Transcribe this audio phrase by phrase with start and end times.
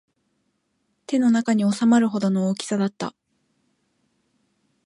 [1.05, 3.13] 手の中に収まるほどの大きさだった